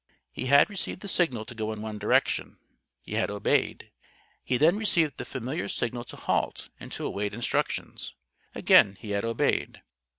[0.31, 2.57] He had received the signal to go in one direction.
[3.05, 3.91] He had obeyed.
[4.43, 8.15] He had then received the familiar signal to halt and to await instructions.
[8.55, 9.83] Again he had obeyed.